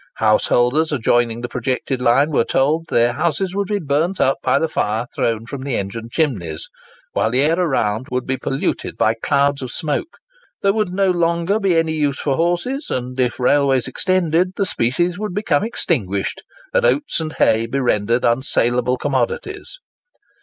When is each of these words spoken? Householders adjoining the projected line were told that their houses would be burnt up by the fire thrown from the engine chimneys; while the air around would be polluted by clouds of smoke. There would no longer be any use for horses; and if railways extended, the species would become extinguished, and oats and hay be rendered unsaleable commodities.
Householders 0.15 0.91
adjoining 0.91 1.41
the 1.41 1.47
projected 1.47 2.01
line 2.01 2.31
were 2.31 2.43
told 2.43 2.87
that 2.87 2.95
their 2.95 3.13
houses 3.13 3.53
would 3.53 3.67
be 3.67 3.77
burnt 3.77 4.19
up 4.19 4.39
by 4.41 4.57
the 4.57 4.67
fire 4.67 5.05
thrown 5.15 5.45
from 5.45 5.61
the 5.61 5.75
engine 5.75 6.09
chimneys; 6.11 6.69
while 7.11 7.29
the 7.29 7.41
air 7.43 7.59
around 7.59 8.07
would 8.09 8.25
be 8.25 8.35
polluted 8.35 8.97
by 8.97 9.13
clouds 9.13 9.61
of 9.61 9.69
smoke. 9.69 10.17
There 10.63 10.73
would 10.73 10.89
no 10.89 11.11
longer 11.11 11.59
be 11.59 11.77
any 11.77 11.93
use 11.93 12.19
for 12.19 12.35
horses; 12.35 12.89
and 12.89 13.19
if 13.19 13.39
railways 13.39 13.87
extended, 13.87 14.53
the 14.55 14.65
species 14.65 15.19
would 15.19 15.35
become 15.35 15.63
extinguished, 15.63 16.41
and 16.73 16.83
oats 16.83 17.19
and 17.19 17.33
hay 17.33 17.67
be 17.67 17.79
rendered 17.79 18.23
unsaleable 18.25 18.97
commodities. 18.97 19.77